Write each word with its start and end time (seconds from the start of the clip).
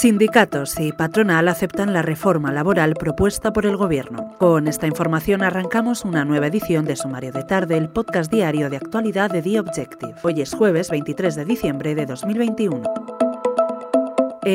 Sindicatos 0.00 0.80
y 0.80 0.92
patronal 0.92 1.46
aceptan 1.46 1.92
la 1.92 2.00
reforma 2.00 2.50
laboral 2.50 2.94
propuesta 2.94 3.52
por 3.52 3.66
el 3.66 3.76
Gobierno. 3.76 4.34
Con 4.38 4.66
esta 4.66 4.86
información 4.86 5.42
arrancamos 5.42 6.06
una 6.06 6.24
nueva 6.24 6.46
edición 6.46 6.86
de 6.86 6.96
Sumario 6.96 7.32
de 7.32 7.44
Tarde, 7.44 7.76
el 7.76 7.90
podcast 7.90 8.32
diario 8.32 8.70
de 8.70 8.78
actualidad 8.78 9.30
de 9.30 9.42
The 9.42 9.60
Objective. 9.60 10.14
Hoy 10.22 10.40
es 10.40 10.54
jueves 10.54 10.88
23 10.88 11.34
de 11.34 11.44
diciembre 11.44 11.94
de 11.94 12.06
2021. 12.06 13.09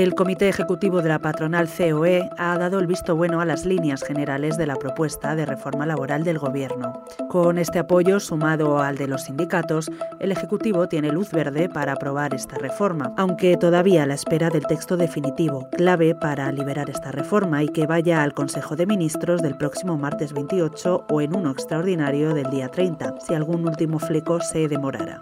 El 0.02 0.14
Comité 0.14 0.50
Ejecutivo 0.50 1.02
de 1.02 1.08
la 1.08 1.20
patronal 1.20 1.70
COE 1.70 2.30
ha 2.38 2.58
dado 2.58 2.80
el 2.80 2.86
visto 2.86 3.16
bueno 3.16 3.40
a 3.40 3.46
las 3.46 3.66
líneas 3.66 4.04
generales 4.04 4.58
de 4.58 4.68
la 4.68 4.76
propuesta 4.76 5.38
de 5.38 5.46
reforma 5.46 5.86
laboral 5.86 6.26
del 6.26 6.38
Gobierno. 6.38 7.06
Con 7.30 7.58
este 7.58 7.80
apoyo, 7.80 8.20
sumado 8.20 8.80
al 8.80 8.98
de 8.98 9.08
los 9.08 9.24
sindicatos, 9.24 9.90
el 10.20 10.34
Ejecutivo 10.34 10.90
tiene 10.90 11.14
luz 11.14 11.32
verde 11.32 11.70
para 11.70 11.94
aprobar 11.94 12.34
esta 12.34 12.58
reforma, 12.58 13.14
aunque 13.16 13.56
todavía 13.56 14.04
a 14.04 14.06
la 14.06 14.16
espera 14.16 14.50
del 14.50 14.68
texto 14.68 14.98
definitivo, 14.98 15.70
clave 15.72 16.14
para 16.14 16.52
liberar 16.52 16.90
esta 16.90 17.14
reforma 17.14 17.64
y 17.64 17.70
que 17.70 17.88
vaya 17.88 18.22
al 18.22 18.34
Consejo 18.34 18.76
de 18.76 18.88
Ministros 18.88 19.42
del 19.42 19.56
próximo 19.56 19.98
martes 19.98 20.34
28 20.34 21.06
o 21.10 21.22
en 21.22 21.38
uno 21.38 21.52
extraordinario 21.52 22.34
del 22.34 22.50
día 22.50 22.68
30, 22.68 23.16
si 23.26 23.34
algún 23.34 23.66
último 23.66 24.00
fleco 24.00 24.42
se 24.42 24.68
demorara. 24.68 25.22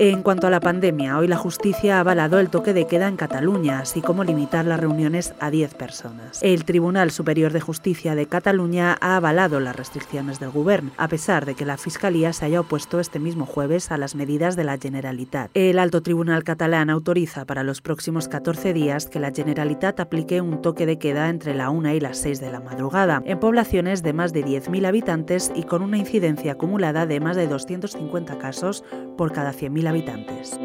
En 0.00 0.22
cuanto 0.22 0.46
a 0.46 0.50
la 0.50 0.60
pandemia, 0.60 1.18
hoy 1.18 1.26
la 1.26 1.36
justicia 1.36 1.96
ha 1.96 2.00
avalado 2.00 2.38
el 2.38 2.50
toque 2.50 2.72
de 2.72 2.86
queda 2.86 3.08
en 3.08 3.16
Cataluña, 3.16 3.80
así 3.80 4.00
como 4.00 4.22
limitar 4.22 4.64
las 4.64 4.78
reuniones 4.78 5.34
a 5.40 5.50
10 5.50 5.74
personas. 5.74 6.40
El 6.40 6.64
Tribunal 6.64 7.10
Superior 7.10 7.52
de 7.52 7.60
Justicia 7.60 8.14
de 8.14 8.26
Cataluña 8.26 8.96
ha 9.00 9.16
avalado 9.16 9.58
las 9.58 9.74
restricciones 9.74 10.38
del 10.38 10.50
Gobierno, 10.50 10.92
a 10.98 11.08
pesar 11.08 11.46
de 11.46 11.56
que 11.56 11.64
la 11.64 11.78
Fiscalía 11.78 12.32
se 12.32 12.44
haya 12.44 12.60
opuesto 12.60 13.00
este 13.00 13.18
mismo 13.18 13.44
jueves 13.44 13.90
a 13.90 13.98
las 13.98 14.14
medidas 14.14 14.54
de 14.54 14.62
la 14.62 14.78
Generalitat. 14.78 15.50
El 15.54 15.80
Alto 15.80 16.00
Tribunal 16.00 16.44
catalán 16.44 16.90
autoriza 16.90 17.44
para 17.44 17.64
los 17.64 17.80
próximos 17.80 18.28
14 18.28 18.72
días 18.72 19.06
que 19.06 19.18
la 19.18 19.32
Generalitat 19.32 19.98
aplique 19.98 20.40
un 20.40 20.62
toque 20.62 20.86
de 20.86 21.00
queda 21.00 21.28
entre 21.28 21.54
la 21.54 21.70
1 21.70 21.94
y 21.94 21.98
las 21.98 22.18
6 22.18 22.38
de 22.38 22.52
la 22.52 22.60
madrugada, 22.60 23.20
en 23.24 23.40
poblaciones 23.40 24.04
de 24.04 24.12
más 24.12 24.32
de 24.32 24.44
10.000 24.44 24.86
habitantes 24.86 25.50
y 25.56 25.64
con 25.64 25.82
una 25.82 25.98
incidencia 25.98 26.52
acumulada 26.52 27.04
de 27.04 27.18
más 27.18 27.34
de 27.34 27.48
250 27.48 28.38
casos 28.38 28.84
por 29.16 29.32
cada 29.32 29.52
100.000 29.52 29.87
habitantes. 29.88 30.58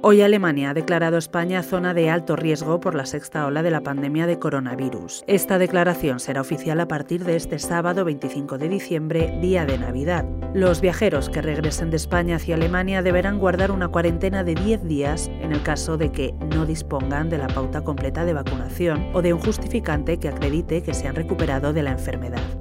Hoy 0.00 0.22
Alemania 0.22 0.70
ha 0.70 0.74
declarado 0.74 1.18
España 1.18 1.62
zona 1.62 1.92
de 1.92 2.08
alto 2.08 2.34
riesgo 2.34 2.80
por 2.80 2.94
la 2.94 3.04
sexta 3.04 3.44
ola 3.44 3.62
de 3.62 3.70
la 3.70 3.82
pandemia 3.82 4.26
de 4.26 4.38
coronavirus. 4.38 5.22
Esta 5.26 5.58
declaración 5.58 6.18
será 6.18 6.40
oficial 6.40 6.80
a 6.80 6.88
partir 6.88 7.24
de 7.24 7.36
este 7.36 7.58
sábado 7.58 8.06
25 8.06 8.56
de 8.56 8.68
diciembre, 8.70 9.38
día 9.42 9.66
de 9.66 9.76
Navidad. 9.76 10.24
Los 10.54 10.80
viajeros 10.80 11.28
que 11.28 11.42
regresen 11.42 11.90
de 11.90 11.96
España 11.96 12.36
hacia 12.36 12.54
Alemania 12.54 13.02
deberán 13.02 13.38
guardar 13.38 13.70
una 13.70 13.88
cuarentena 13.88 14.44
de 14.44 14.54
10 14.54 14.84
días 14.84 15.28
en 15.42 15.52
el 15.52 15.62
caso 15.62 15.98
de 15.98 16.10
que 16.10 16.32
no 16.54 16.64
dispongan 16.64 17.28
de 17.28 17.36
la 17.36 17.48
pauta 17.48 17.82
completa 17.82 18.24
de 18.24 18.32
vacunación 18.32 19.10
o 19.12 19.20
de 19.20 19.34
un 19.34 19.40
justificante 19.40 20.18
que 20.18 20.28
acredite 20.28 20.82
que 20.82 20.94
se 20.94 21.06
han 21.06 21.16
recuperado 21.16 21.72
de 21.72 21.82
la 21.82 21.90
enfermedad. 21.90 22.57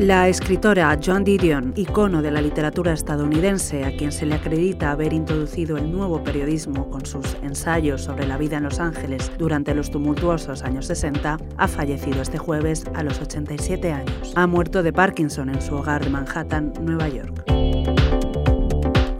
La 0.00 0.28
escritora 0.28 0.98
Joan 0.98 1.24
Didion, 1.24 1.74
icono 1.76 2.22
de 2.22 2.30
la 2.30 2.40
literatura 2.40 2.94
estadounidense, 2.94 3.84
a 3.84 3.94
quien 3.94 4.12
se 4.12 4.24
le 4.24 4.36
acredita 4.36 4.92
haber 4.92 5.12
introducido 5.12 5.76
el 5.76 5.92
nuevo 5.92 6.24
periodismo 6.24 6.88
con 6.88 7.04
sus 7.04 7.36
ensayos 7.42 8.00
sobre 8.00 8.26
la 8.26 8.38
vida 8.38 8.56
en 8.56 8.62
Los 8.62 8.80
Ángeles 8.80 9.30
durante 9.36 9.74
los 9.74 9.90
tumultuosos 9.90 10.62
años 10.62 10.86
60, 10.86 11.36
ha 11.54 11.68
fallecido 11.68 12.22
este 12.22 12.38
jueves 12.38 12.86
a 12.94 13.02
los 13.02 13.20
87 13.20 13.92
años. 13.92 14.32
Ha 14.36 14.46
muerto 14.46 14.82
de 14.82 14.94
Parkinson 14.94 15.50
en 15.50 15.60
su 15.60 15.74
hogar 15.74 16.02
de 16.02 16.08
Manhattan, 16.08 16.72
Nueva 16.80 17.06
York. 17.10 17.44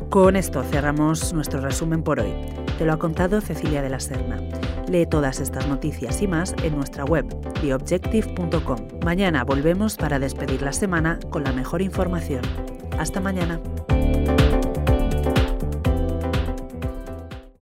Con 0.08 0.34
esto 0.34 0.62
cerramos 0.62 1.34
nuestro 1.34 1.60
resumen 1.60 2.02
por 2.02 2.20
hoy. 2.20 2.32
Te 2.80 2.86
lo 2.86 2.94
ha 2.94 2.98
contado 2.98 3.42
Cecilia 3.42 3.82
de 3.82 3.90
la 3.90 4.00
Serna. 4.00 4.38
Lee 4.88 5.04
todas 5.04 5.38
estas 5.40 5.68
noticias 5.68 6.22
y 6.22 6.26
más 6.26 6.54
en 6.62 6.74
nuestra 6.74 7.04
web, 7.04 7.26
theobjective.com. 7.60 8.78
Mañana 9.04 9.44
volvemos 9.44 9.98
para 9.98 10.18
despedir 10.18 10.62
la 10.62 10.72
semana 10.72 11.18
con 11.28 11.44
la 11.44 11.52
mejor 11.52 11.82
información. 11.82 12.40
Hasta 12.98 13.20
mañana. 13.20 13.60